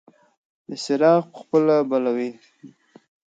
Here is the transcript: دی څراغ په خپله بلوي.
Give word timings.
دی 0.67 0.75
څراغ 0.83 1.21
په 1.31 1.37
خپله 1.41 1.75
بلوي. 1.89 2.31